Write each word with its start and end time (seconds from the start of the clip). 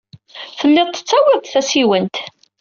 Tellid 0.59 0.89
tettawyed-d 0.93 1.45
tasiwant. 1.53 2.15